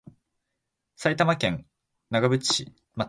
[0.95, 1.67] 埼玉県
[2.09, 2.65] 長瀞町